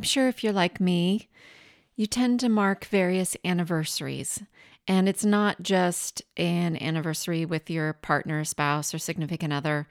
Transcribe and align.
I'm 0.00 0.04
sure 0.04 0.28
if 0.28 0.42
you're 0.42 0.54
like 0.54 0.80
me, 0.80 1.28
you 1.94 2.06
tend 2.06 2.40
to 2.40 2.48
mark 2.48 2.86
various 2.86 3.36
anniversaries. 3.44 4.42
And 4.88 5.06
it's 5.06 5.26
not 5.26 5.62
just 5.62 6.22
an 6.38 6.82
anniversary 6.82 7.44
with 7.44 7.68
your 7.68 7.92
partner, 7.92 8.42
spouse, 8.46 8.94
or 8.94 8.98
significant 8.98 9.52
other. 9.52 9.86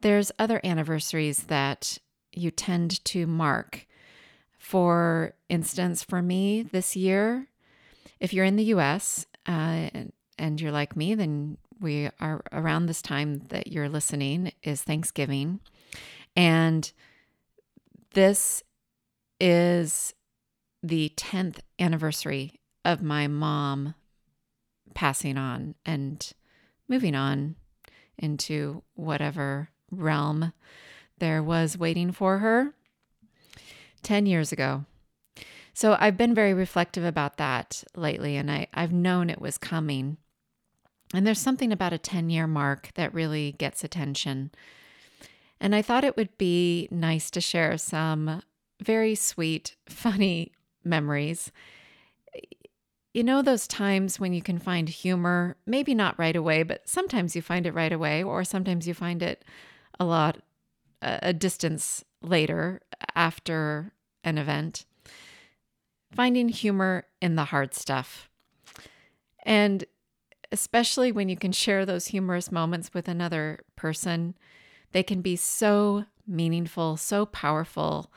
There's 0.00 0.32
other 0.38 0.58
anniversaries 0.64 1.42
that 1.48 1.98
you 2.32 2.50
tend 2.50 3.04
to 3.04 3.26
mark. 3.26 3.86
For 4.56 5.34
instance, 5.50 6.02
for 6.02 6.22
me 6.22 6.62
this 6.62 6.96
year, 6.96 7.48
if 8.20 8.32
you're 8.32 8.46
in 8.46 8.56
the 8.56 8.72
US 8.76 9.26
uh, 9.44 9.90
and 10.38 10.60
you're 10.62 10.72
like 10.72 10.96
me, 10.96 11.14
then 11.14 11.58
we 11.78 12.08
are 12.20 12.42
around 12.52 12.86
this 12.86 13.02
time 13.02 13.42
that 13.50 13.66
you're 13.66 13.90
listening 13.90 14.52
is 14.62 14.82
Thanksgiving. 14.82 15.60
And 16.34 16.90
this 18.14 18.62
is 19.42 20.14
the 20.84 21.12
10th 21.16 21.58
anniversary 21.80 22.60
of 22.84 23.02
my 23.02 23.26
mom 23.26 23.94
passing 24.94 25.36
on 25.36 25.74
and 25.84 26.32
moving 26.86 27.16
on 27.16 27.56
into 28.16 28.84
whatever 28.94 29.68
realm 29.90 30.52
there 31.18 31.42
was 31.42 31.76
waiting 31.76 32.12
for 32.12 32.38
her 32.38 32.72
10 34.04 34.26
years 34.26 34.52
ago. 34.52 34.84
So 35.74 35.96
I've 35.98 36.16
been 36.16 36.36
very 36.36 36.54
reflective 36.54 37.04
about 37.04 37.36
that 37.38 37.82
lately, 37.96 38.36
and 38.36 38.48
I, 38.48 38.68
I've 38.72 38.92
known 38.92 39.28
it 39.28 39.40
was 39.40 39.58
coming. 39.58 40.18
And 41.12 41.26
there's 41.26 41.40
something 41.40 41.72
about 41.72 41.92
a 41.92 41.98
10 41.98 42.30
year 42.30 42.46
mark 42.46 42.90
that 42.94 43.12
really 43.12 43.56
gets 43.58 43.82
attention. 43.82 44.52
And 45.60 45.74
I 45.74 45.82
thought 45.82 46.04
it 46.04 46.16
would 46.16 46.38
be 46.38 46.86
nice 46.92 47.28
to 47.32 47.40
share 47.40 47.76
some 47.76 48.42
very 48.82 49.14
sweet, 49.14 49.76
funny 49.86 50.52
memories. 50.84 51.52
You 53.14 53.22
know, 53.22 53.42
those 53.42 53.66
times 53.66 54.18
when 54.18 54.32
you 54.32 54.40
can 54.40 54.58
find 54.58 54.88
humor, 54.88 55.56
maybe 55.66 55.94
not 55.94 56.18
right 56.18 56.34
away, 56.34 56.62
but 56.62 56.88
sometimes 56.88 57.36
you 57.36 57.42
find 57.42 57.66
it 57.66 57.74
right 57.74 57.92
away, 57.92 58.22
or 58.22 58.42
sometimes 58.42 58.88
you 58.88 58.94
find 58.94 59.22
it 59.22 59.44
a 60.00 60.04
lot, 60.04 60.38
a 61.02 61.32
distance 61.32 62.04
later 62.22 62.80
after 63.14 63.92
an 64.24 64.38
event. 64.38 64.86
Finding 66.14 66.48
humor 66.48 67.04
in 67.20 67.36
the 67.36 67.44
hard 67.44 67.74
stuff. 67.74 68.30
And 69.44 69.84
especially 70.50 71.12
when 71.12 71.28
you 71.28 71.36
can 71.36 71.52
share 71.52 71.84
those 71.84 72.06
humorous 72.06 72.52
moments 72.52 72.94
with 72.94 73.08
another 73.08 73.60
person, 73.76 74.34
they 74.92 75.02
can 75.02 75.20
be 75.20 75.36
so 75.36 76.04
meaningful, 76.26 76.96
so 76.96 77.26
powerful, 77.26 78.12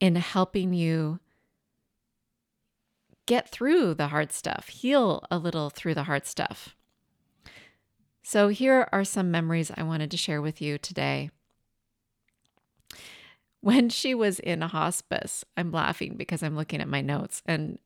in 0.00 0.16
helping 0.16 0.72
you 0.72 1.20
get 3.26 3.48
through 3.48 3.94
the 3.94 4.08
hard 4.08 4.32
stuff, 4.32 4.68
heal 4.68 5.24
a 5.30 5.38
little 5.38 5.70
through 5.70 5.94
the 5.94 6.02
hard 6.04 6.26
stuff. 6.26 6.74
So, 8.22 8.48
here 8.48 8.88
are 8.92 9.04
some 9.04 9.30
memories 9.30 9.70
I 9.76 9.82
wanted 9.82 10.10
to 10.10 10.16
share 10.16 10.42
with 10.42 10.60
you 10.60 10.78
today. 10.78 11.30
When 13.60 13.88
she 13.88 14.14
was 14.14 14.38
in 14.38 14.62
hospice, 14.62 15.44
I'm 15.56 15.70
laughing 15.70 16.16
because 16.16 16.42
I'm 16.42 16.56
looking 16.56 16.80
at 16.80 16.88
my 16.88 17.02
notes, 17.02 17.42
and 17.46 17.78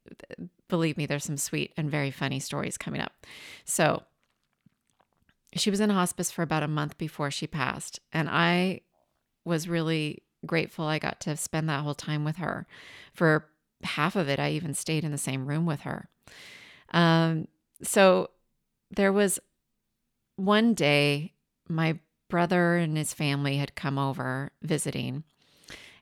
believe 0.69 0.97
me, 0.97 1.07
there's 1.07 1.25
some 1.25 1.37
sweet 1.37 1.73
and 1.77 1.91
very 1.91 2.11
funny 2.11 2.41
stories 2.41 2.79
coming 2.79 3.01
up. 3.01 3.13
So, 3.65 4.03
she 5.55 5.71
was 5.71 5.81
in 5.81 5.91
hospice 5.91 6.31
for 6.31 6.43
about 6.43 6.63
a 6.63 6.69
month 6.69 6.99
before 6.99 7.31
she 7.31 7.47
passed, 7.47 8.01
and 8.13 8.29
I 8.29 8.81
was 9.45 9.69
really 9.69 10.24
grateful 10.47 10.87
I 10.87 10.99
got 10.99 11.21
to 11.21 11.37
spend 11.37 11.69
that 11.69 11.83
whole 11.83 11.95
time 11.95 12.25
with 12.25 12.37
her. 12.37 12.67
For 13.13 13.47
half 13.83 14.17
of 14.17 14.29
it, 14.29 14.39
I 14.39 14.51
even 14.51 14.75
stayed 14.75 15.05
in 15.05 15.13
the 15.13 15.19
same 15.19 15.47
room 15.47 15.67
with 15.67 15.81
her. 15.81 16.09
Um, 16.93 17.49
so 17.83 18.31
there 18.91 19.13
was 19.13 19.39
one 20.37 20.75
day, 20.75 21.33
my 21.69 21.99
brother 22.29 22.77
and 22.77 22.97
his 22.97 23.13
family 23.13 23.57
had 23.57 23.75
come 23.75 23.99
over 23.99 24.53
visiting, 24.63 25.25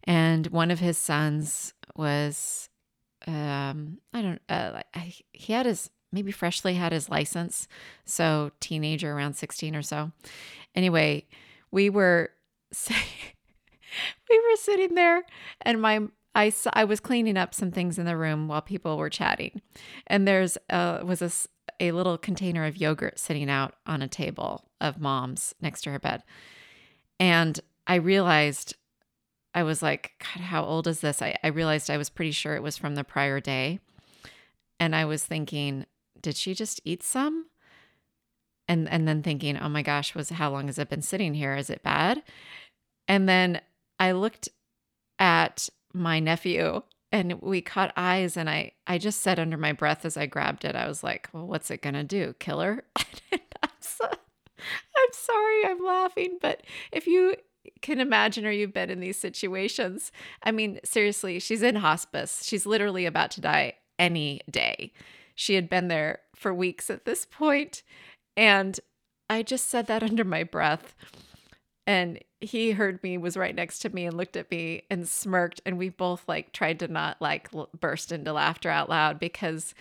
and 0.04 0.46
one 0.48 0.70
of 0.70 0.80
his 0.80 0.98
sons 0.98 1.74
was, 1.96 2.68
um, 3.26 3.98
I 4.12 4.22
don't, 4.22 4.42
uh, 4.48 4.82
he 5.32 5.52
had 5.52 5.66
his 5.66 5.90
maybe 6.12 6.30
freshly 6.30 6.74
had 6.74 6.92
his 6.92 7.08
license, 7.08 7.66
so 8.04 8.52
teenager 8.60 9.12
around 9.12 9.34
16 9.34 9.74
or 9.74 9.82
so. 9.82 10.12
Anyway, 10.74 11.26
we 11.70 11.88
were 11.90 12.30
we 14.30 14.38
were 14.38 14.56
sitting 14.56 14.94
there 14.94 15.22
and 15.62 15.80
my 15.80 16.00
I, 16.34 16.52
I 16.72 16.84
was 16.84 17.00
cleaning 17.00 17.36
up 17.36 17.54
some 17.54 17.70
things 17.70 17.98
in 17.98 18.06
the 18.06 18.16
room 18.16 18.48
while 18.48 18.62
people 18.62 18.96
were 18.96 19.10
chatting. 19.10 19.60
And 20.06 20.26
there's 20.26 20.56
uh 20.70 21.00
was 21.04 21.22
a, 21.22 21.30
a 21.80 21.92
little 21.92 22.18
container 22.18 22.64
of 22.64 22.76
yogurt 22.76 23.18
sitting 23.18 23.50
out 23.50 23.74
on 23.86 24.02
a 24.02 24.08
table 24.08 24.70
of 24.80 25.00
mom's 25.00 25.54
next 25.60 25.82
to 25.82 25.90
her 25.90 25.98
bed. 25.98 26.22
And 27.20 27.60
i 27.86 27.96
realized 27.96 28.76
i 29.54 29.62
was 29.62 29.82
like 29.82 30.12
god 30.20 30.42
how 30.42 30.64
old 30.64 30.86
is 30.86 31.00
this? 31.00 31.20
I, 31.20 31.36
I 31.42 31.48
realized 31.48 31.90
i 31.90 31.98
was 31.98 32.10
pretty 32.10 32.32
sure 32.32 32.54
it 32.54 32.62
was 32.62 32.78
from 32.78 32.94
the 32.94 33.04
prior 33.04 33.40
day. 33.40 33.80
And 34.80 34.96
i 34.96 35.04
was 35.04 35.24
thinking 35.24 35.86
did 36.20 36.36
she 36.36 36.54
just 36.54 36.80
eat 36.84 37.02
some? 37.02 37.46
And 38.68 38.88
and 38.88 39.06
then 39.06 39.22
thinking 39.22 39.58
oh 39.58 39.68
my 39.68 39.82
gosh 39.82 40.14
was 40.14 40.30
how 40.30 40.50
long 40.50 40.68
has 40.68 40.78
it 40.78 40.88
been 40.88 41.02
sitting 41.02 41.34
here? 41.34 41.54
Is 41.56 41.68
it 41.68 41.82
bad? 41.82 42.22
And 43.08 43.28
then 43.28 43.60
I 44.02 44.10
looked 44.10 44.48
at 45.20 45.68
my 45.94 46.18
nephew 46.18 46.82
and 47.12 47.40
we 47.40 47.60
caught 47.60 47.92
eyes 47.96 48.36
and 48.36 48.50
I 48.50 48.72
I 48.84 48.98
just 48.98 49.20
said 49.20 49.38
under 49.38 49.56
my 49.56 49.72
breath 49.72 50.04
as 50.04 50.16
I 50.16 50.26
grabbed 50.26 50.64
it, 50.64 50.74
I 50.74 50.88
was 50.88 51.04
like, 51.04 51.28
well, 51.32 51.46
what's 51.46 51.70
it 51.70 51.82
gonna 51.82 52.02
do? 52.02 52.34
Kill 52.40 52.58
her? 52.58 52.84
I'm, 52.96 53.70
I'm 54.10 55.12
sorry, 55.12 55.66
I'm 55.66 55.84
laughing, 55.84 56.38
but 56.40 56.64
if 56.90 57.06
you 57.06 57.36
can 57.80 58.00
imagine 58.00 58.44
or 58.44 58.50
you've 58.50 58.74
been 58.74 58.90
in 58.90 58.98
these 58.98 59.20
situations, 59.20 60.10
I 60.42 60.50
mean, 60.50 60.80
seriously, 60.82 61.38
she's 61.38 61.62
in 61.62 61.76
hospice. 61.76 62.42
She's 62.44 62.66
literally 62.66 63.06
about 63.06 63.30
to 63.32 63.40
die 63.40 63.74
any 64.00 64.40
day. 64.50 64.92
She 65.36 65.54
had 65.54 65.70
been 65.70 65.86
there 65.86 66.18
for 66.34 66.52
weeks 66.52 66.90
at 66.90 67.04
this 67.04 67.24
point, 67.24 67.84
and 68.36 68.80
I 69.30 69.44
just 69.44 69.68
said 69.68 69.86
that 69.86 70.02
under 70.02 70.24
my 70.24 70.42
breath. 70.42 70.96
And 71.86 72.20
he 72.40 72.72
heard 72.72 73.02
me 73.02 73.18
was 73.18 73.36
right 73.36 73.54
next 73.54 73.80
to 73.80 73.90
me 73.90 74.04
and 74.04 74.16
looked 74.16 74.36
at 74.36 74.50
me 74.50 74.82
and 74.90 75.08
smirked 75.08 75.60
and 75.64 75.78
we 75.78 75.88
both 75.88 76.24
like 76.28 76.52
tried 76.52 76.78
to 76.80 76.88
not 76.88 77.20
like 77.20 77.48
l- 77.54 77.68
burst 77.78 78.12
into 78.12 78.32
laughter 78.32 78.68
out 78.68 78.88
loud 78.88 79.18
because 79.18 79.74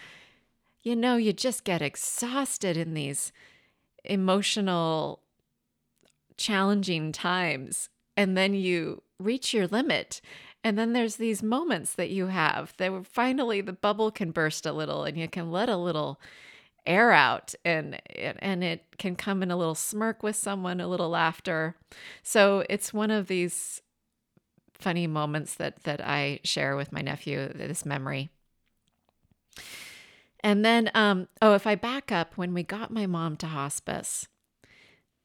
you 0.84 0.96
know 0.96 1.16
you 1.16 1.34
just 1.34 1.64
get 1.64 1.82
exhausted 1.82 2.78
in 2.78 2.94
these 2.94 3.32
emotional 4.04 5.22
challenging 6.38 7.12
times 7.12 7.90
and 8.16 8.38
then 8.38 8.54
you 8.54 9.02
reach 9.20 9.54
your 9.54 9.68
limit 9.68 10.22
and 10.64 10.78
then 10.78 10.94
there's 10.94 11.16
these 11.16 11.42
moments 11.42 11.94
that 11.96 12.10
you 12.10 12.28
have 12.28 12.74
that 12.78 13.06
finally 13.06 13.62
the 13.62 13.74
bubble 13.74 14.12
can 14.12 14.32
burst 14.32 14.66
a 14.66 14.74
little 14.74 15.04
and 15.04 15.18
you 15.18 15.28
can 15.28 15.52
let 15.52 15.70
a 15.70 15.78
little 15.78 16.20
air 16.86 17.12
out 17.12 17.54
and 17.64 18.02
and 18.16 18.64
it 18.64 18.84
can 18.98 19.16
come 19.16 19.44
in 19.44 19.52
a 19.52 19.56
little 19.56 19.76
smirk 19.76 20.24
with 20.24 20.36
someone 20.36 20.82
a 20.82 20.88
little 20.88 21.10
laughter 21.10 21.76
so 22.24 22.66
it's 22.70 22.92
one 22.92 23.12
of 23.12 23.28
these 23.28 23.82
funny 24.82 25.08
moments 25.08 25.56
that 25.56 25.84
that 25.84 26.02
I 26.02 26.40
share 26.44 26.76
with 26.76 26.92
my 26.92 27.02
nephew. 27.02 27.52
This 27.54 27.86
memory. 27.86 28.30
And 30.44 30.66
then, 30.66 30.90
um, 30.96 31.28
oh, 31.42 31.54
if 31.54 31.68
I 31.68 31.76
back 31.76 32.12
up, 32.12 32.36
when 32.36 32.54
we 32.54 32.64
got 32.64 32.90
my 32.90 33.06
mom 33.06 33.36
to 33.38 33.48
hospice, 33.48 34.28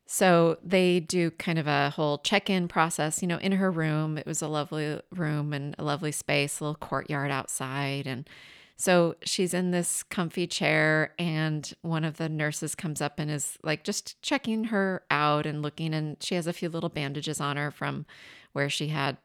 so 0.05 0.59
they 0.63 1.01
do 1.01 1.31
kind 1.31 1.59
of 1.59 1.67
a 1.67 1.91
whole 1.91 2.19
check 2.19 2.51
in 2.51 2.69
process, 2.69 3.23
you 3.23 3.29
know, 3.29 3.39
in 3.39 3.53
her 3.53 3.71
room. 3.71 4.19
It 4.19 4.27
was 4.27 4.43
a 4.43 4.49
lovely 4.49 5.01
room 5.11 5.55
and 5.55 5.75
a 5.79 5.85
lovely 5.85 6.13
space, 6.13 6.61
a 6.61 6.65
little 6.65 6.77
courtyard 6.77 7.31
outside. 7.31 8.07
And 8.07 8.29
so 8.77 9.17
she's 9.23 9.55
in 9.55 9.71
this 9.71 10.03
comfy 10.03 10.47
chair, 10.47 11.15
and 11.19 11.73
one 11.81 12.05
of 12.05 12.19
the 12.19 12.29
nurses 12.29 12.75
comes 12.75 13.01
up 13.01 13.19
and 13.19 13.31
is 13.31 13.57
like 13.63 13.85
just 13.85 14.21
checking 14.23 14.65
her 14.65 15.03
out 15.11 15.47
and 15.47 15.63
looking. 15.63 15.95
And 15.95 16.23
she 16.23 16.35
has 16.35 16.47
a 16.47 16.53
few 16.53 16.69
little 16.69 16.91
bandages 16.91 17.41
on 17.41 17.57
her 17.57 17.71
from 17.71 18.05
where 18.53 18.69
she 18.69 18.89
had 18.89 19.17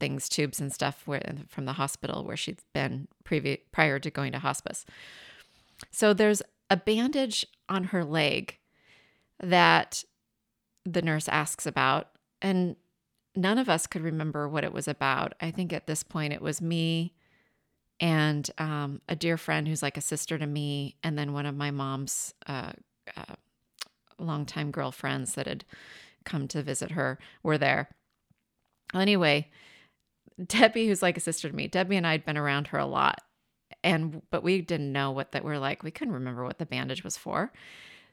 things, 0.00 0.28
tubes 0.28 0.60
and 0.60 0.72
stuff 0.72 1.02
where, 1.06 1.22
from 1.48 1.66
the 1.66 1.74
hospital 1.74 2.24
where 2.24 2.36
she'd 2.36 2.58
been 2.74 3.06
previ- 3.24 3.60
prior 3.70 3.98
to 4.00 4.10
going 4.10 4.32
to 4.32 4.40
hospice. 4.40 4.84
So 5.92 6.12
there's 6.12 6.42
a 6.68 6.76
bandage 6.76 7.46
on 7.68 7.84
her 7.84 8.04
leg 8.04 8.58
that 9.40 10.02
the 10.84 11.02
nurse 11.02 11.28
asks 11.28 11.64
about. 11.64 12.08
And 12.42 12.76
none 13.36 13.58
of 13.58 13.68
us 13.68 13.86
could 13.86 14.02
remember 14.02 14.48
what 14.48 14.64
it 14.64 14.72
was 14.72 14.88
about. 14.88 15.34
I 15.40 15.50
think 15.50 15.72
at 15.72 15.86
this 15.86 16.02
point 16.02 16.32
it 16.32 16.42
was 16.42 16.60
me 16.60 17.14
and 18.00 18.50
um, 18.58 19.00
a 19.08 19.16
dear 19.16 19.36
friend 19.36 19.66
who's 19.66 19.82
like 19.82 19.96
a 19.96 20.02
sister 20.02 20.38
to 20.38 20.46
me, 20.46 20.96
and 21.02 21.18
then 21.18 21.32
one 21.32 21.46
of 21.46 21.56
my 21.56 21.70
mom's 21.70 22.34
uh, 22.46 22.72
uh, 23.16 23.34
longtime 24.18 24.70
girlfriends 24.70 25.34
that 25.34 25.46
had 25.46 25.64
come 26.24 26.48
to 26.48 26.62
visit 26.62 26.92
her 26.92 27.18
were 27.42 27.58
there. 27.58 27.88
Anyway, 28.94 29.50
Debbie, 30.44 30.86
who's 30.86 31.02
like 31.02 31.16
a 31.16 31.20
sister 31.20 31.48
to 31.48 31.56
me, 31.56 31.68
Debbie 31.68 31.96
and 31.96 32.06
I 32.06 32.12
had 32.12 32.24
been 32.24 32.36
around 32.36 32.68
her 32.68 32.78
a 32.78 32.86
lot, 32.86 33.22
and 33.82 34.20
but 34.30 34.42
we 34.42 34.60
didn't 34.60 34.92
know 34.92 35.10
what 35.10 35.32
that 35.32 35.44
we're 35.44 35.58
like. 35.58 35.82
We 35.82 35.90
couldn't 35.90 36.14
remember 36.14 36.44
what 36.44 36.58
the 36.58 36.66
bandage 36.66 37.02
was 37.02 37.16
for. 37.16 37.52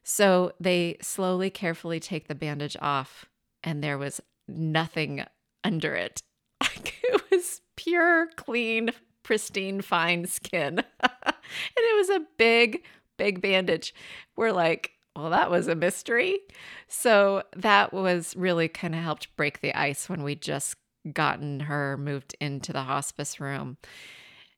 So 0.03 0.51
they 0.59 0.97
slowly, 1.01 1.49
carefully 1.49 1.99
take 1.99 2.27
the 2.27 2.35
bandage 2.35 2.77
off, 2.81 3.25
and 3.63 3.83
there 3.83 3.97
was 3.97 4.21
nothing 4.47 5.25
under 5.63 5.93
it. 5.95 6.21
It 7.05 7.21
was 7.29 7.61
pure, 7.75 8.27
clean 8.37 8.89
pristine, 9.23 9.81
fine 9.81 10.25
skin. 10.25 10.79
and 10.99 11.33
it 11.77 11.97
was 11.97 12.09
a 12.09 12.25
big, 12.37 12.83
big 13.17 13.41
bandage. 13.41 13.93
We're 14.35 14.51
like, 14.51 14.91
well, 15.15 15.29
that 15.29 15.51
was 15.51 15.67
a 15.67 15.75
mystery. 15.75 16.39
So 16.87 17.43
that 17.55 17.93
was 17.93 18.35
really 18.35 18.67
kind 18.67 18.95
of 18.95 19.01
helped 19.01 19.35
break 19.35 19.61
the 19.61 19.73
ice 19.73 20.09
when 20.09 20.23
we 20.23 20.35
just 20.35 20.75
gotten 21.11 21.61
her 21.61 21.97
moved 21.97 22.35
into 22.39 22.73
the 22.73 22.83
hospice 22.83 23.39
room. 23.39 23.77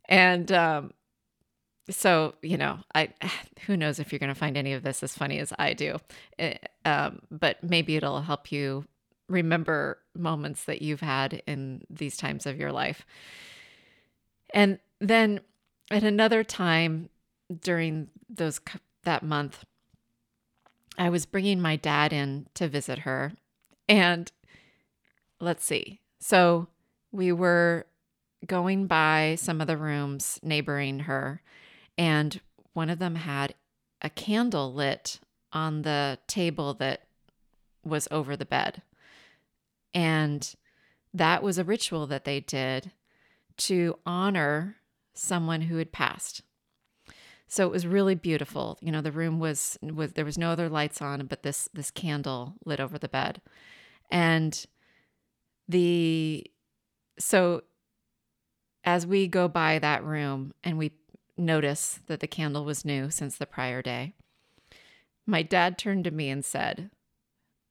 And 0.08 0.52
um, 0.52 0.94
so, 1.90 2.36
you 2.42 2.58
know, 2.58 2.80
I 2.94 3.10
who 3.66 3.78
knows 3.78 4.00
if 4.00 4.12
you're 4.12 4.20
going 4.20 4.34
to 4.34 4.40
find 4.40 4.58
any 4.58 4.74
of 4.74 4.84
this 4.84 5.04
as 5.04 5.16
funny 5.16 5.40
as 5.40 5.54
I 5.58 5.74
do. 5.74 5.98
Eh, 6.40 6.56
um, 6.86 7.20
but 7.32 7.64
maybe 7.64 7.96
it'll 7.96 8.22
help 8.22 8.52
you 8.52 8.86
remember 9.28 9.98
moments 10.16 10.66
that 10.66 10.82
you've 10.82 11.02
had 11.02 11.42
in 11.48 11.82
these 11.90 12.16
times 12.16 12.46
of 12.46 12.58
your 12.58 12.72
life. 12.72 13.06
And 14.56 14.80
then 15.02 15.42
at 15.92 16.04
another 16.04 16.44
time 16.44 17.10
during 17.62 18.07
those 18.30 18.62
that 19.04 19.22
month, 19.22 19.66
I 20.98 21.10
was 21.10 21.25
bringing 21.25 21.62
my 21.62 21.75
dad 21.75 22.13
in 22.13 22.48
to 22.56 22.69
visit 22.69 23.00
her. 23.00 23.34
And 23.90 24.31
let's 25.42 25.66
see. 25.66 26.00
So 26.19 26.68
we 27.12 27.34
were 27.34 27.86
going 28.48 28.88
by 28.88 29.36
some 29.38 29.60
of 29.60 29.68
the 29.68 29.78
rooms 29.78 30.40
neighboring 30.42 31.00
her, 31.00 31.42
and 31.98 32.40
one 32.74 32.90
of 32.90 33.00
them 33.00 33.16
had 33.16 33.56
a 34.02 34.10
candle 34.10 34.74
lit 34.74 35.19
on 35.52 35.81
the 35.81 36.18
table 36.28 36.74
that 36.75 37.02
was 37.84 38.07
over 38.10 38.38
the 38.38 38.46
bed. 38.46 38.81
And 39.94 40.56
that 41.13 41.44
was 41.44 41.57
a 41.57 41.63
ritual 41.63 42.07
that 42.07 42.25
they 42.25 42.40
did 42.40 42.92
to 43.57 43.98
honor 44.06 44.78
someone 45.13 45.62
who 45.62 45.78
had 45.78 45.92
passed. 45.92 46.42
So 47.48 47.66
it 47.66 47.72
was 47.72 47.88
really 47.88 48.16
beautiful. 48.16 48.78
You 48.81 48.92
know, 48.92 49.02
the 49.02 49.12
room 49.12 49.40
was 49.40 49.78
was 49.81 50.13
there 50.13 50.25
was 50.25 50.38
no 50.38 50.50
other 50.50 50.69
lights 50.69 51.02
on, 51.02 51.25
but 51.28 51.44
this 51.44 51.69
this 51.74 51.92
candle 51.92 52.56
lit 52.66 52.80
over 52.80 52.98
the 52.98 53.07
bed. 53.07 53.42
And 54.10 54.66
the 55.68 56.46
so 57.18 57.62
as 58.84 59.07
we 59.07 59.28
go 59.28 59.48
by 59.48 59.80
that 59.80 60.04
room 60.04 60.54
and 60.63 60.78
we 60.78 60.92
notice 61.38 62.00
that 62.07 62.19
the 62.19 62.28
candle 62.28 62.66
was 62.66 62.86
new 62.86 63.10
since 63.10 63.38
the 63.38 63.46
prior 63.46 63.81
day, 63.81 64.13
my 65.25 65.42
dad 65.42 65.78
turned 65.78 66.04
to 66.04 66.12
me 66.12 66.30
and 66.30 66.46
said, 66.46 66.90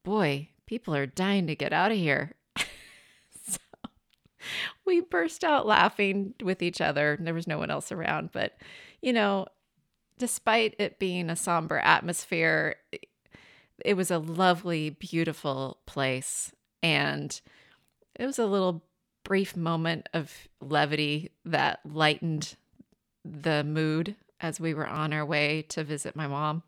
Boy, 0.05 0.51
people 0.67 0.95
are 0.95 1.07
dying 1.07 1.47
to 1.47 1.55
get 1.55 1.73
out 1.73 1.93
of 1.93 1.97
here 1.97 2.35
we 4.85 5.01
burst 5.01 5.45
out 5.45 5.67
laughing 5.67 6.35
with 6.43 6.63
each 6.63 6.81
other. 6.81 7.19
There 7.21 7.35
was 7.35 7.47
no 7.47 7.59
one 7.59 7.71
else 7.71 7.93
around, 7.93 8.31
but 8.33 8.57
you 9.03 9.13
know, 9.13 9.47
despite 10.19 10.75
it 10.79 10.99
being 10.99 11.31
a 11.31 11.37
somber 11.37 11.79
atmosphere, 11.79 12.77
it 13.85 13.95
was 13.95 14.11
a 14.11 14.19
lovely, 14.19 14.91
beautiful 14.91 15.79
place. 15.87 16.53
And 16.83 17.39
it 18.15 18.27
was 18.27 18.39
a 18.39 18.47
little 18.47 18.85
brief 19.25 19.57
moment 19.57 20.09
of 20.15 20.33
levity 20.61 21.31
that 21.45 21.81
lightened 21.85 22.57
the 23.25 23.65
mood 23.65 24.17
as 24.41 24.61
we 24.61 24.75
were 24.75 24.87
on 24.87 25.13
our 25.13 25.25
way 25.25 25.63
to 25.63 25.83
visit 25.83 26.15
my 26.15 26.27
mom. 26.27 26.63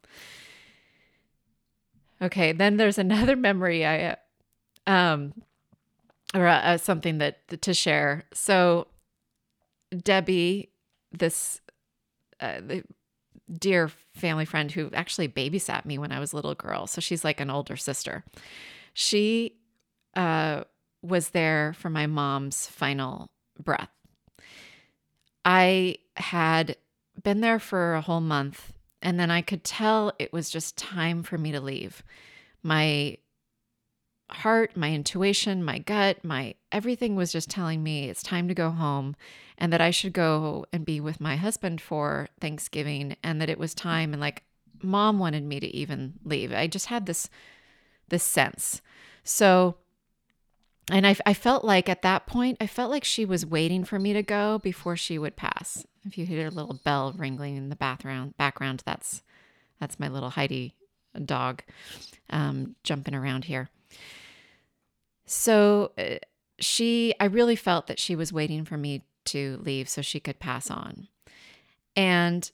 Okay, 2.21 2.53
then 2.53 2.79
there's 2.79 2.99
another 2.99 3.37
memory 3.37 3.87
I 3.87 4.17
um 4.87 5.35
or 6.35 6.47
uh, 6.47 6.61
uh, 6.61 6.77
something 6.79 7.19
that 7.19 7.61
to 7.63 7.75
share. 7.75 8.25
So 8.33 8.89
Debbie, 10.03 10.71
this 11.13 11.61
uh, 12.41 12.61
dear 13.53 13.91
family 14.15 14.45
friend 14.45 14.71
who 14.73 14.91
actually 14.93 15.29
babysat 15.29 15.85
me 15.85 15.99
when 15.99 16.13
I 16.13 16.21
was 16.21 16.33
a 16.33 16.37
little 16.37 16.55
girl, 16.55 16.87
so 16.87 17.01
she's 17.01 17.25
like 17.25 17.41
an 17.41 17.51
older 17.51 17.77
sister. 17.77 18.25
She 18.93 19.57
uh, 20.15 20.65
was 21.03 21.31
there 21.31 21.75
for 21.75 21.91
my 21.91 22.07
mom's 22.07 22.67
final 22.67 23.31
breath. 23.63 23.91
I 25.45 25.97
had 26.17 26.77
been 27.23 27.41
there 27.41 27.61
for 27.61 27.95
a 27.95 28.01
whole 28.01 28.21
month, 28.21 28.73
and 29.01 29.19
then 29.21 29.31
I 29.31 29.43
could 29.43 29.63
tell 29.63 30.13
it 30.19 30.33
was 30.33 30.51
just 30.51 30.77
time 30.77 31.23
for 31.23 31.39
me 31.39 31.53
to 31.53 31.61
leave. 31.61 32.03
My 32.63 33.19
heart, 34.31 34.77
my 34.77 34.93
intuition, 34.93 35.63
my 35.63 35.79
gut, 35.79 36.25
my 36.25 36.55
everything 36.73 37.17
was 37.17 37.33
just 37.33 37.49
telling 37.49 37.83
me 37.83 38.09
it's 38.09 38.23
time 38.23 38.49
to 38.49 38.55
go 38.55 38.71
home 38.71 39.17
and 39.59 39.73
that 39.73 39.81
I 39.81 39.91
should 39.91 40.13
go 40.13 40.67
and 40.73 40.85
be 40.85 41.01
with 41.01 41.21
my 41.21 41.37
husband 41.37 41.81
for 41.81 42.29
Thanksgiving 42.41 43.17
and 43.23 43.41
that 43.41 43.51
it 43.51 43.59
was 43.59 43.75
time 43.75 44.13
and 44.13 44.21
like 44.21 44.43
mom 44.83 45.19
wanted 45.19 45.45
me 45.45 45.61
to 45.61 45.67
even 45.69 46.15
leave. 46.25 46.53
I 46.53 46.67
just 46.67 46.87
had 46.87 47.07
this 47.07 47.31
this 48.09 48.23
sense. 48.23 48.81
So 49.25 49.77
and 50.91 51.07
I, 51.07 51.17
I 51.27 51.35
felt 51.35 51.65
like 51.65 51.89
at 51.89 52.03
that 52.03 52.27
point, 52.27 52.59
I 52.61 52.69
felt 52.69 52.93
like 52.93 53.03
she 53.03 53.25
was 53.25 53.45
waiting 53.45 53.83
for 53.85 53.99
me 53.99 54.13
to 54.13 54.23
go 54.23 54.61
before 54.61 54.97
she 54.97 55.19
would 55.19 55.35
pass. 55.35 55.85
If 56.05 56.17
you 56.17 56.25
hear 56.27 56.47
a 56.47 56.51
little 56.51 56.81
bell 56.85 57.13
ringling 57.13 57.57
in 57.57 57.71
the 57.71 57.77
background, 57.77 58.37
background, 58.37 58.85
that's 58.87 59.23
that's 59.81 59.99
my 59.99 60.09
little 60.09 60.31
Heidi 60.31 60.75
dog 61.25 61.63
um, 62.31 62.77
jumping 62.85 63.15
around 63.15 63.45
here. 63.45 63.69
So 65.27 65.93
uh, 65.99 66.17
she, 66.59 67.15
I 67.21 67.27
really 67.27 67.57
felt 67.57 67.87
that 67.89 67.99
she 67.99 68.17
was 68.17 68.33
waiting 68.33 68.65
for 68.65 68.77
me 68.77 69.05
to 69.27 69.61
leave 69.63 69.89
so 69.89 70.03
she 70.03 70.21
could 70.21 70.39
pass 70.39 70.71
on. 70.71 71.09
And 71.97 72.51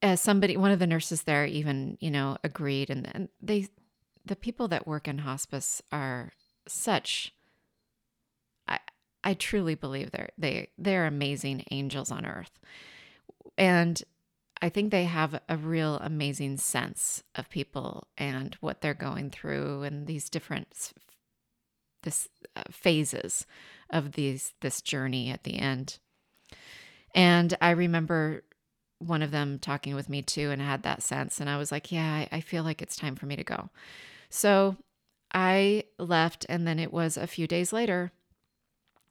as 0.00 0.20
somebody, 0.20 0.56
one 0.56 0.70
of 0.70 0.78
the 0.78 0.86
nurses 0.86 1.22
there 1.22 1.44
even, 1.46 1.96
you 2.00 2.10
know, 2.10 2.36
agreed. 2.44 2.90
And, 2.90 3.08
and 3.12 3.28
they, 3.40 3.68
the 4.24 4.36
people 4.36 4.68
that 4.68 4.86
work 4.86 5.08
in 5.08 5.18
hospice 5.18 5.82
are 5.90 6.32
such, 6.66 7.34
I, 8.68 8.78
I 9.24 9.34
truly 9.34 9.74
believe 9.74 10.10
they're, 10.10 10.30
they, 10.38 10.68
they're 10.78 11.06
amazing 11.06 11.64
angels 11.70 12.10
on 12.10 12.26
earth. 12.26 12.58
And 13.58 14.02
I 14.62 14.68
think 14.68 14.92
they 14.92 15.04
have 15.04 15.40
a 15.48 15.56
real 15.56 15.96
amazing 15.96 16.58
sense 16.58 17.24
of 17.34 17.50
people 17.50 18.06
and 18.16 18.54
what 18.60 18.80
they're 18.80 18.94
going 18.94 19.30
through 19.30 19.82
and 19.82 20.06
these 20.06 20.30
different 20.30 20.92
this 22.04 22.28
uh, 22.54 22.62
phases 22.70 23.44
of 23.90 24.12
these 24.12 24.54
this 24.60 24.80
journey 24.80 25.30
at 25.30 25.42
the 25.42 25.58
end. 25.58 25.98
And 27.12 27.56
I 27.60 27.70
remember 27.70 28.44
one 28.98 29.22
of 29.22 29.32
them 29.32 29.58
talking 29.58 29.96
with 29.96 30.08
me 30.08 30.22
too 30.22 30.52
and 30.52 30.62
had 30.62 30.84
that 30.84 31.02
sense 31.02 31.40
and 31.40 31.50
I 31.50 31.58
was 31.58 31.72
like, 31.72 31.90
yeah, 31.90 32.26
I, 32.32 32.36
I 32.36 32.40
feel 32.40 32.62
like 32.62 32.80
it's 32.80 32.96
time 32.96 33.16
for 33.16 33.26
me 33.26 33.34
to 33.34 33.44
go. 33.44 33.68
So 34.30 34.76
I 35.34 35.84
left 35.98 36.46
and 36.48 36.68
then 36.68 36.78
it 36.78 36.92
was 36.92 37.16
a 37.16 37.26
few 37.26 37.48
days 37.48 37.72
later 37.72 38.12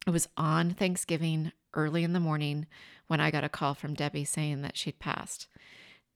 it 0.06 0.10
was 0.10 0.28
on 0.36 0.70
Thanksgiving 0.70 1.52
early 1.74 2.04
in 2.04 2.14
the 2.14 2.20
morning 2.20 2.66
when 3.12 3.20
I 3.20 3.30
got 3.30 3.44
a 3.44 3.50
call 3.50 3.74
from 3.74 3.92
Debbie 3.92 4.24
saying 4.24 4.62
that 4.62 4.78
she'd 4.78 4.98
passed. 4.98 5.46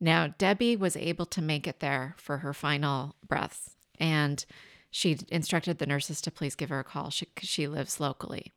Now, 0.00 0.28
Debbie 0.38 0.76
was 0.76 0.96
able 0.96 1.26
to 1.26 1.42
make 1.42 1.66
it 1.66 1.80
there 1.80 2.14
for 2.16 2.38
her 2.38 2.54
final 2.54 3.16
breaths, 3.28 3.76
and 4.00 4.42
she 4.90 5.18
instructed 5.28 5.76
the 5.76 5.84
nurses 5.84 6.22
to 6.22 6.30
please 6.30 6.54
give 6.54 6.70
her 6.70 6.80
a 6.80 6.84
call 6.84 7.10
because 7.10 7.46
she, 7.50 7.62
she 7.64 7.66
lives 7.66 8.00
locally. 8.00 8.54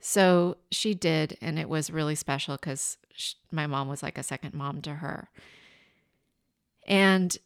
So 0.00 0.58
she 0.70 0.92
did, 0.92 1.38
and 1.40 1.58
it 1.58 1.70
was 1.70 1.90
really 1.90 2.14
special 2.14 2.56
because 2.56 2.98
my 3.50 3.66
mom 3.66 3.88
was 3.88 4.02
like 4.02 4.18
a 4.18 4.22
second 4.22 4.52
mom 4.52 4.82
to 4.82 4.96
her. 4.96 5.30
And 6.86 7.38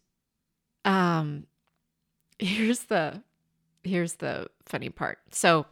um, 0.85 1.47
here's 2.41 2.81
the 2.87 3.23
here's 3.85 4.15
the 4.15 4.49
funny 4.67 4.89
part. 4.89 5.21
So 5.31 5.67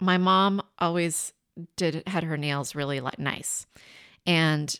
my 0.00 0.18
mom 0.18 0.62
always 0.80 1.32
did 1.76 2.02
had 2.06 2.24
her 2.24 2.36
nails 2.36 2.74
really 2.74 3.00
like 3.00 3.18
nice, 3.18 3.66
and 4.26 4.78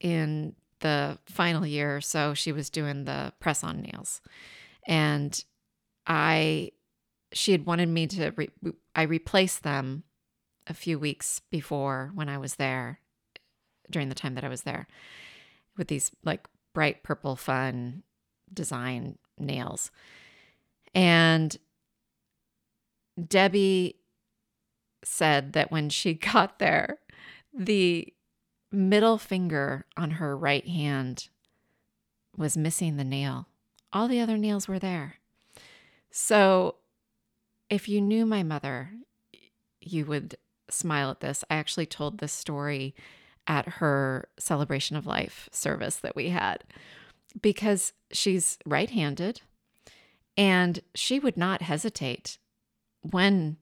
in 0.00 0.54
the 0.80 1.18
final 1.26 1.64
year 1.66 1.96
or 1.96 2.00
so, 2.00 2.34
she 2.34 2.52
was 2.52 2.70
doing 2.70 3.04
the 3.04 3.32
press 3.40 3.62
on 3.62 3.82
nails, 3.82 4.20
and 4.86 5.44
I 6.06 6.72
she 7.32 7.52
had 7.52 7.66
wanted 7.66 7.88
me 7.88 8.06
to 8.08 8.30
re- 8.36 8.50
I 8.94 9.02
replaced 9.02 9.62
them 9.62 10.04
a 10.66 10.74
few 10.74 10.98
weeks 10.98 11.40
before 11.50 12.10
when 12.14 12.28
I 12.28 12.38
was 12.38 12.56
there 12.56 13.00
during 13.90 14.08
the 14.08 14.14
time 14.14 14.34
that 14.34 14.44
I 14.44 14.48
was 14.48 14.62
there 14.62 14.86
with 15.76 15.88
these 15.88 16.10
like 16.24 16.46
bright 16.72 17.02
purple 17.02 17.36
fun 17.36 18.02
design 18.52 19.18
nails. 19.38 19.90
And 20.94 21.56
Debbie 23.28 23.96
said 25.04 25.52
that 25.52 25.70
when 25.70 25.88
she 25.88 26.14
got 26.32 26.58
there, 26.58 26.98
the 27.52 28.12
middle 28.70 29.18
finger 29.18 29.86
on 29.96 30.12
her 30.12 30.36
right 30.36 30.66
hand 30.66 31.28
was 32.36 32.56
missing 32.56 32.96
the 32.96 33.04
nail. 33.04 33.46
All 33.92 34.08
the 34.08 34.20
other 34.20 34.38
nails 34.38 34.66
were 34.66 34.78
there. 34.78 35.16
So, 36.10 36.76
if 37.68 37.88
you 37.88 38.00
knew 38.00 38.26
my 38.26 38.42
mother, 38.42 38.90
you 39.80 40.04
would 40.06 40.36
smile 40.70 41.10
at 41.10 41.20
this. 41.20 41.44
I 41.50 41.56
actually 41.56 41.86
told 41.86 42.18
this 42.18 42.32
story 42.32 42.94
at 43.46 43.66
her 43.66 44.28
celebration 44.38 44.96
of 44.96 45.06
life 45.06 45.48
service 45.52 45.96
that 45.96 46.16
we 46.16 46.30
had 46.30 46.64
because 47.40 47.92
she's 48.12 48.58
right 48.64 48.90
handed 48.90 49.40
and 50.36 50.80
she 50.94 51.18
would 51.18 51.36
not 51.36 51.62
hesitate 51.62 52.38
when 53.02 53.56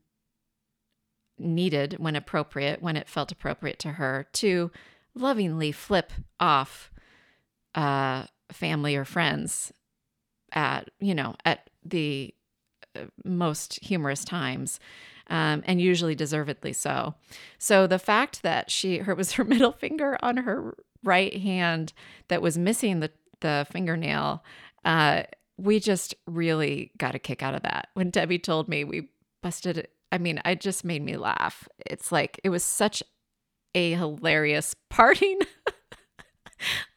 needed, 1.41 1.97
when 1.99 2.17
appropriate, 2.17 2.83
when 2.83 2.97
it 2.97 3.09
felt 3.09 3.33
appropriate 3.33 3.79
to 3.81 3.93
her 3.93 4.27
to 4.35 4.71
lovingly 5.15 5.73
flip 5.73 6.13
off 6.39 6.91
uh, 7.75 8.25
family 8.53 8.97
or 8.97 9.05
friends 9.05 9.73
at, 10.53 10.91
you 11.01 11.15
know, 11.15 11.35
at 11.45 11.71
the 11.85 12.35
uh, 12.97 13.05
most 13.25 13.79
humorous 13.83 14.25
times 14.25 14.81
um, 15.31 15.63
and 15.65 15.81
usually 15.81 16.15
deservedly 16.15 16.73
so. 16.73 17.15
So 17.59 17.87
the 17.87 17.99
fact 17.99 18.43
that 18.43 18.71
she 18.71 18.99
her 18.99 19.15
was 19.17 19.33
her 19.33 19.45
middle 19.45 19.73
finger 19.73 20.19
on 20.23 20.39
her 20.39 20.77
right 21.03 21.35
hand 21.41 21.93
that 22.29 22.43
was 22.43 22.59
missing 22.59 23.01
the 23.01 23.11
the 23.41 23.67
fingernail, 23.71 24.45
uh, 24.85 25.23
we 25.57 25.81
just 25.81 26.15
really 26.27 26.91
got 26.99 27.15
a 27.15 27.19
kick 27.19 27.43
out 27.43 27.55
of 27.55 27.63
that. 27.63 27.89
When 27.95 28.11
Debbie 28.11 28.39
told 28.39 28.69
me 28.69 28.85
we 28.85 29.09
busted 29.43 29.89
I 30.13 30.19
mean, 30.19 30.41
it 30.45 30.61
just 30.61 30.85
made 30.85 31.03
me 31.03 31.17
laugh. 31.17 31.69
It's 31.87 32.11
like 32.11 32.41
it 32.43 32.51
was 32.51 32.65
such 32.65 33.03
a 33.75 33.93
hilarious 33.93 34.75
parting 34.91 35.41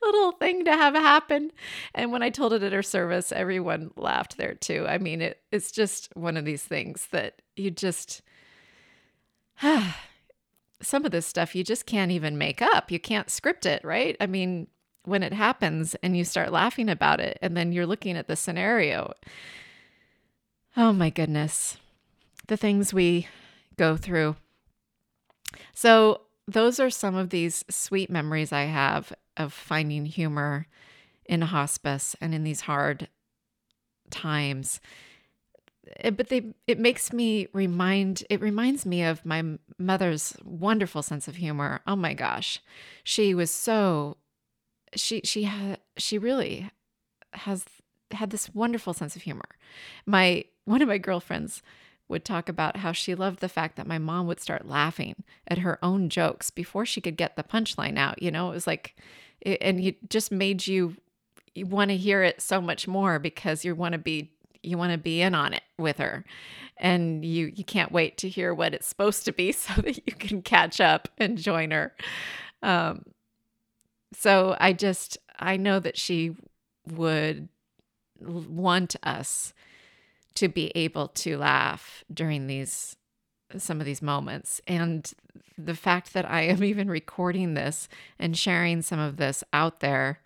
little 0.01 0.31
thing 0.33 0.65
to 0.65 0.71
have 0.71 0.95
happen. 0.95 1.51
And 1.93 2.11
when 2.11 2.21
I 2.23 2.29
told 2.29 2.53
it 2.53 2.63
at 2.63 2.73
her 2.73 2.83
service, 2.83 3.31
everyone 3.31 3.91
laughed 3.95 4.37
there 4.37 4.53
too. 4.53 4.85
I 4.87 4.97
mean, 4.97 5.21
it, 5.21 5.41
it's 5.51 5.71
just 5.71 6.09
one 6.15 6.37
of 6.37 6.45
these 6.45 6.63
things 6.63 7.07
that 7.11 7.41
you 7.55 7.71
just 7.71 8.21
some 10.81 11.05
of 11.05 11.11
this 11.11 11.25
stuff 11.25 11.55
you 11.55 11.63
just 11.63 11.85
can't 11.85 12.11
even 12.11 12.37
make 12.37 12.61
up. 12.61 12.91
You 12.91 12.99
can't 12.99 13.29
script 13.29 13.65
it, 13.65 13.83
right? 13.83 14.17
I 14.19 14.25
mean, 14.25 14.67
when 15.05 15.23
it 15.23 15.33
happens 15.33 15.95
and 15.95 16.15
you 16.15 16.23
start 16.23 16.51
laughing 16.51 16.89
about 16.89 17.19
it 17.19 17.37
and 17.41 17.55
then 17.55 17.71
you're 17.71 17.85
looking 17.85 18.17
at 18.17 18.27
the 18.27 18.35
scenario. 18.35 19.13
Oh 20.75 20.93
my 20.93 21.09
goodness. 21.09 21.77
The 22.47 22.57
things 22.57 22.93
we 22.93 23.27
go 23.77 23.97
through. 23.97 24.35
So, 25.73 26.21
those 26.47 26.79
are 26.79 26.89
some 26.89 27.15
of 27.15 27.29
these 27.29 27.63
sweet 27.69 28.09
memories 28.09 28.51
I 28.51 28.63
have 28.63 29.13
of 29.37 29.53
finding 29.53 30.05
humor 30.05 30.67
in 31.25 31.41
hospice 31.41 32.15
and 32.19 32.35
in 32.35 32.43
these 32.43 32.61
hard 32.61 33.07
times. 34.09 34.81
Eh, 35.97 36.09
but 36.09 36.29
they 36.29 36.53
it 36.67 36.79
makes 36.79 37.11
me 37.11 37.47
remind 37.53 38.23
it 38.29 38.41
reminds 38.41 38.85
me 38.85 39.03
of 39.03 39.25
my 39.25 39.43
mother's 39.77 40.35
wonderful 40.43 41.01
sense 41.01 41.27
of 41.27 41.35
humor. 41.35 41.81
Oh 41.87 41.95
my 41.95 42.13
gosh. 42.13 42.61
She 43.03 43.33
was 43.33 43.51
so 43.51 44.17
she 44.95 45.21
she 45.23 45.43
had 45.43 45.79
she 45.97 46.17
really 46.17 46.69
has 47.33 47.65
had 48.11 48.29
this 48.29 48.53
wonderful 48.53 48.93
sense 48.93 49.15
of 49.15 49.23
humor. 49.23 49.49
My 50.05 50.45
one 50.65 50.81
of 50.81 50.87
my 50.87 50.97
girlfriends 50.97 51.61
would 52.07 52.25
talk 52.25 52.49
about 52.49 52.77
how 52.77 52.91
she 52.91 53.15
loved 53.15 53.39
the 53.39 53.49
fact 53.49 53.75
that 53.75 53.87
my 53.87 53.97
mom 53.97 54.27
would 54.27 54.39
start 54.39 54.67
laughing 54.67 55.15
at 55.47 55.59
her 55.59 55.79
own 55.83 56.09
jokes 56.09 56.49
before 56.49 56.85
she 56.85 57.01
could 57.01 57.17
get 57.17 57.35
the 57.35 57.43
punchline 57.43 57.97
out. 57.97 58.21
You 58.21 58.31
know, 58.31 58.49
it 58.49 58.53
was 58.53 58.67
like, 58.67 58.95
and 59.45 59.79
it 59.79 60.09
just 60.09 60.31
made 60.31 60.67
you, 60.67 60.95
you 61.55 61.65
want 61.65 61.89
to 61.91 61.97
hear 61.97 62.23
it 62.23 62.41
so 62.41 62.61
much 62.61 62.87
more 62.87 63.19
because 63.19 63.65
you 63.65 63.75
want 63.75 63.93
to 63.93 63.97
be 63.97 64.33
you 64.63 64.77
want 64.77 64.93
to 64.93 64.97
be 64.97 65.21
in 65.21 65.35
on 65.35 65.53
it 65.53 65.63
with 65.77 65.97
her 65.97 66.23
and 66.77 67.23
you 67.23 67.51
you 67.53 67.63
can't 67.63 67.91
wait 67.91 68.17
to 68.17 68.29
hear 68.29 68.53
what 68.53 68.73
it's 68.73 68.87
supposed 68.87 69.25
to 69.25 69.33
be 69.33 69.51
so 69.51 69.73
that 69.81 69.97
you 70.07 70.13
can 70.13 70.41
catch 70.41 70.81
up 70.81 71.09
and 71.17 71.37
join 71.37 71.71
her 71.71 71.93
um 72.63 73.03
so 74.13 74.55
i 74.59 74.73
just 74.73 75.17
i 75.39 75.57
know 75.57 75.79
that 75.79 75.97
she 75.97 76.35
would 76.87 77.49
want 78.19 78.95
us 79.03 79.53
to 80.35 80.47
be 80.47 80.71
able 80.75 81.07
to 81.09 81.37
laugh 81.37 82.03
during 82.13 82.47
these 82.47 82.95
some 83.55 83.79
of 83.79 83.85
these 83.85 84.01
moments 84.01 84.61
and 84.65 85.13
the 85.57 85.75
fact 85.75 86.13
that 86.13 86.29
i 86.29 86.41
am 86.41 86.63
even 86.63 86.89
recording 86.89 87.53
this 87.53 87.87
and 88.17 88.37
sharing 88.37 88.81
some 88.81 88.99
of 88.99 89.17
this 89.17 89.43
out 89.53 89.79
there 89.79 90.19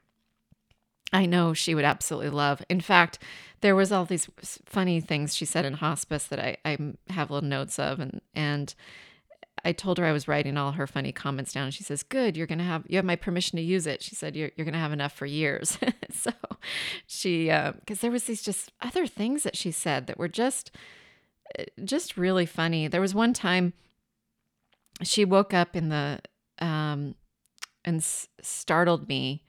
I 1.14 1.26
know 1.26 1.54
she 1.54 1.74
would 1.74 1.86
absolutely 1.86 2.30
love. 2.30 2.62
In 2.70 2.82
fact, 2.82 3.20
there 3.62 3.76
was 3.76 3.92
all 3.92 4.06
these 4.06 4.30
funny 4.66 5.00
things 5.00 5.36
she 5.36 5.46
said 5.46 5.66
in 5.66 5.74
hospice 5.74 6.26
that 6.26 6.40
I, 6.40 6.58
I 6.66 6.78
have 7.10 7.32
little 7.32 7.48
notes 7.48 7.80
of 7.80 8.00
and 8.00 8.22
and 8.36 8.74
I 9.68 9.74
told 9.74 9.98
her 9.98 10.06
I 10.06 10.14
was 10.14 10.30
writing 10.30 10.56
all 10.56 10.72
her 10.72 10.88
funny 10.88 11.12
comments 11.12 11.52
down. 11.52 11.72
She 11.72 11.84
says, 11.84 12.02
"Good, 12.02 12.38
you're 12.38 12.48
gonna 12.48 12.64
have 12.64 12.86
you 12.88 12.96
have 12.96 13.04
my 13.04 13.18
permission 13.18 13.58
to 13.58 13.62
use 13.62 13.86
it." 13.86 14.02
She 14.02 14.16
said, 14.16 14.34
"You're 14.34 14.52
you're 14.56 14.64
gonna 14.64 14.80
have 14.80 14.94
enough 14.94 15.12
for 15.12 15.26
years." 15.26 15.78
so 16.10 16.32
she 17.06 17.48
because 17.48 18.00
uh, 18.00 18.02
there 18.02 18.12
was 18.12 18.24
these 18.24 18.42
just 18.42 18.72
other 18.82 19.06
things 19.06 19.44
that 19.44 19.58
she 19.58 19.72
said 19.72 20.08
that 20.08 20.18
were 20.18 20.30
just 20.30 20.72
uh, 21.60 21.64
just 21.84 22.16
really 22.16 22.46
funny. 22.46 22.88
There 22.88 23.02
was 23.02 23.14
one 23.14 23.34
time 23.34 23.74
she 25.04 25.26
woke 25.26 25.54
up 25.54 25.76
in 25.76 25.90
the 25.90 26.22
um 26.60 27.16
and 27.84 27.98
s- 27.98 28.30
startled 28.42 29.10
me. 29.10 29.44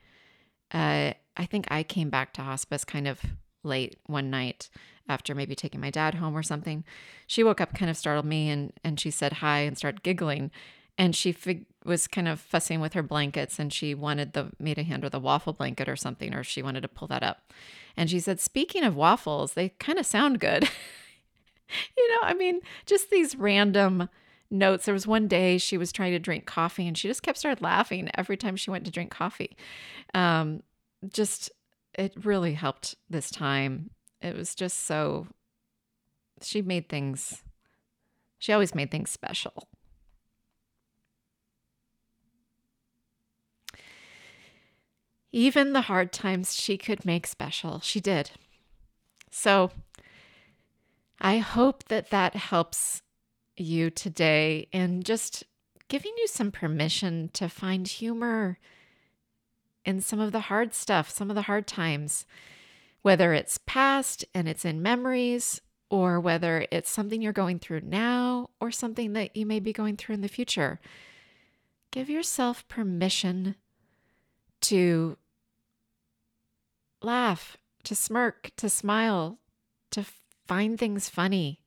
Uh, 0.73 1.13
I 1.37 1.45
think 1.45 1.65
I 1.71 1.81
came 1.83 2.09
back 2.09 2.33
to 2.33 2.41
hospice 2.41 2.83
kind 2.83 3.07
of 3.07 3.21
late 3.63 3.97
one 4.05 4.29
night 4.29 4.69
after 5.07 5.33
maybe 5.33 5.55
taking 5.55 5.81
my 5.81 5.89
dad 5.89 6.15
home 6.15 6.37
or 6.37 6.43
something. 6.43 6.83
She 7.27 7.43
woke 7.43 7.59
up, 7.59 7.73
kind 7.73 7.89
of 7.89 7.97
startled 7.97 8.25
me, 8.25 8.49
and 8.49 8.73
and 8.83 8.99
she 8.99 9.11
said 9.11 9.33
hi 9.33 9.59
and 9.59 9.77
started 9.77 10.03
giggling, 10.03 10.51
and 10.97 11.15
she 11.15 11.31
fig- 11.31 11.65
was 11.83 12.07
kind 12.07 12.27
of 12.27 12.39
fussing 12.39 12.79
with 12.79 12.93
her 12.93 13.03
blankets, 13.03 13.59
and 13.59 13.73
she 13.73 13.93
wanted 13.95 14.33
the 14.33 14.51
me 14.59 14.75
to 14.75 14.83
hand 14.83 15.03
her 15.03 15.09
the 15.09 15.19
waffle 15.19 15.53
blanket 15.53 15.89
or 15.89 15.95
something, 15.95 16.33
or 16.33 16.43
she 16.43 16.61
wanted 16.61 16.81
to 16.81 16.87
pull 16.87 17.07
that 17.07 17.23
up, 17.23 17.51
and 17.97 18.09
she 18.09 18.19
said, 18.19 18.39
"Speaking 18.39 18.83
of 18.83 18.95
waffles, 18.95 19.53
they 19.53 19.69
kind 19.79 19.97
of 19.97 20.05
sound 20.05 20.39
good." 20.39 20.63
you 21.97 22.09
know, 22.09 22.19
I 22.21 22.33
mean, 22.33 22.61
just 22.85 23.09
these 23.09 23.35
random 23.35 24.09
notes. 24.51 24.85
There 24.85 24.93
was 24.93 25.07
one 25.07 25.27
day 25.27 25.57
she 25.57 25.77
was 25.77 25.91
trying 25.91 26.11
to 26.11 26.19
drink 26.19 26.45
coffee, 26.45 26.87
and 26.87 26.97
she 26.97 27.07
just 27.07 27.23
kept 27.23 27.37
started 27.37 27.61
laughing 27.61 28.09
every 28.15 28.37
time 28.37 28.55
she 28.55 28.71
went 28.71 28.85
to 28.85 28.91
drink 28.91 29.11
coffee. 29.11 29.57
Um, 30.13 30.63
just 31.11 31.49
it 31.99 32.13
really 32.23 32.53
helped 32.53 32.95
this 33.09 33.29
time. 33.29 33.89
It 34.21 34.33
was 34.35 34.55
just 34.55 34.85
so 34.85 35.27
she 36.41 36.61
made 36.61 36.87
things 36.87 37.43
she 38.39 38.53
always 38.53 38.73
made 38.73 38.89
things 38.89 39.11
special. 39.11 39.67
Even 45.33 45.73
the 45.73 45.81
hard 45.81 46.13
times 46.13 46.55
she 46.55 46.77
could 46.77 47.03
make 47.03 47.27
special, 47.27 47.81
she 47.81 47.99
did. 47.99 48.31
So 49.29 49.71
I 51.19 51.39
hope 51.39 51.83
that 51.89 52.11
that 52.11 52.33
helps 52.35 53.01
you 53.57 53.89
today 53.89 54.69
and 54.71 55.05
just 55.05 55.43
giving 55.89 56.13
you 56.17 56.27
some 56.27 56.49
permission 56.49 57.29
to 57.33 57.49
find 57.49 57.85
humor 57.85 58.57
in 59.85 60.01
some 60.01 60.19
of 60.19 60.31
the 60.31 60.41
hard 60.41 60.73
stuff, 60.73 61.09
some 61.09 61.29
of 61.29 61.35
the 61.35 61.43
hard 61.43 61.67
times, 61.67 62.25
whether 63.01 63.33
it's 63.33 63.57
past 63.65 64.25
and 64.33 64.47
it's 64.47 64.65
in 64.65 64.81
memories, 64.81 65.61
or 65.89 66.19
whether 66.19 66.67
it's 66.71 66.89
something 66.89 67.21
you're 67.21 67.33
going 67.33 67.59
through 67.59 67.81
now 67.81 68.49
or 68.61 68.71
something 68.71 69.13
that 69.13 69.35
you 69.35 69.45
may 69.45 69.59
be 69.59 69.73
going 69.73 69.97
through 69.97 70.15
in 70.15 70.21
the 70.21 70.27
future. 70.27 70.79
Give 71.91 72.09
yourself 72.09 72.67
permission 72.67 73.55
to 74.61 75.17
laugh, 77.01 77.57
to 77.83 77.95
smirk, 77.95 78.51
to 78.57 78.69
smile, 78.69 79.39
to 79.91 80.05
find 80.47 80.77
things 80.77 81.09
funny. 81.09 81.61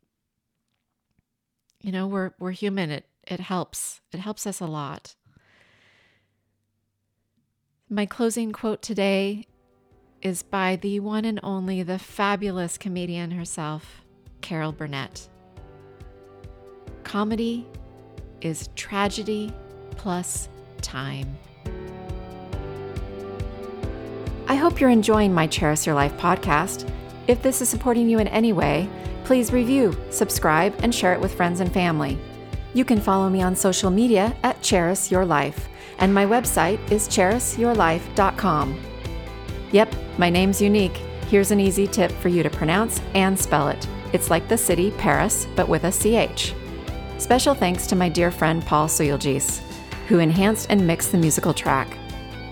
You 1.81 1.90
know, 1.90 2.07
we're 2.07 2.33
we're 2.38 2.52
human. 2.52 2.90
It 2.90 3.07
it 3.26 3.40
helps. 3.40 4.00
It 4.12 4.21
helps 4.21 4.47
us 4.47 4.61
a 4.61 4.66
lot. 4.66 5.16
My 7.92 8.06
closing 8.06 8.52
quote 8.52 8.80
today 8.80 9.44
is 10.22 10.42
by 10.42 10.76
the 10.76 10.99
one 11.00 11.26
and 11.26 11.38
only 11.42 11.82
the 11.82 11.99
fabulous 11.99 12.78
comedian 12.78 13.32
herself, 13.32 14.00
Carol 14.40 14.72
Burnett. 14.72 15.28
Comedy 17.04 17.66
is 18.40 18.70
tragedy 18.76 19.52
plus 19.90 20.49
time. 20.80 21.37
I 24.49 24.54
hope 24.54 24.80
you're 24.80 24.88
enjoying 24.88 25.34
my 25.34 25.46
Charis 25.46 25.84
Your 25.84 25.94
Life 25.94 26.16
podcast. 26.16 26.90
If 27.28 27.42
this 27.42 27.61
is 27.61 27.68
supporting 27.68 28.08
you 28.08 28.18
in 28.18 28.28
any 28.28 28.54
way, 28.54 28.88
please 29.25 29.52
review, 29.52 29.94
subscribe, 30.08 30.75
and 30.82 30.94
share 30.94 31.12
it 31.12 31.20
with 31.20 31.34
friends 31.34 31.61
and 31.61 31.70
family. 31.70 32.18
You 32.74 32.84
can 32.86 33.00
follow 33.00 33.28
me 33.28 33.42
on 33.42 33.54
social 33.54 33.90
media 33.90 34.34
at 34.42 34.62
Charis 34.62 35.10
Your 35.10 35.26
Life, 35.26 35.68
and 35.98 36.12
my 36.12 36.24
website 36.24 36.78
is 36.90 37.06
charisyourlife.com. 37.06 38.80
Yep, 39.72 39.94
my 40.16 40.30
name's 40.30 40.62
unique. 40.62 40.96
Here's 41.28 41.50
an 41.50 41.60
easy 41.60 41.86
tip 41.86 42.10
for 42.10 42.28
you 42.28 42.42
to 42.42 42.50
pronounce 42.50 43.00
and 43.14 43.38
spell 43.38 43.68
it. 43.68 43.86
It's 44.14 44.30
like 44.30 44.48
the 44.48 44.56
city 44.56 44.90
Paris, 44.92 45.46
but 45.54 45.68
with 45.68 45.84
a 45.84 45.90
CH. 45.90 46.54
Special 47.18 47.54
thanks 47.54 47.86
to 47.86 47.96
my 47.96 48.08
dear 48.08 48.30
friend 48.30 48.64
Paul 48.64 48.88
Suyulgis, 48.88 49.60
who 50.08 50.18
enhanced 50.18 50.66
and 50.70 50.86
mixed 50.86 51.12
the 51.12 51.18
musical 51.18 51.54
track. 51.54 51.98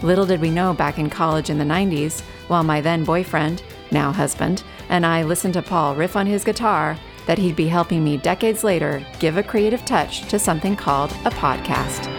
Little 0.03 0.27
did 0.27 0.41
we 0.41 0.51
know 0.51 0.75
back 0.75 0.99
in 0.99 1.11
college 1.11 1.51
in 1.51 1.59
the 1.59 1.65
90s, 1.65 2.21
while 2.49 2.63
my 2.63 2.81
then 2.81 3.05
boyfriend, 3.05 3.63
now 3.91 4.13
husband, 4.13 4.63
and 4.89 5.05
I 5.05 5.23
listened 5.23 5.55
to 5.55 5.63
Paul 5.63 5.95
riff 5.95 6.17
on 6.17 6.27
his 6.27 6.45
guitar, 6.45 6.99
that 7.27 7.39
he'd 7.39 7.57
be 7.57 7.69
helping 7.69 8.03
me 8.03 8.17
decades 8.17 8.65
later 8.65 9.05
give 9.19 9.37
a 9.37 9.43
creative 9.43 9.85
touch 9.85 10.23
to 10.29 10.39
something 10.39 10.77
called 10.77 11.13
a 11.25 11.31
podcast. 11.31 12.10